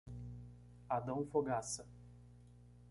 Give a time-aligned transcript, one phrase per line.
[0.89, 1.87] Adão Fogassa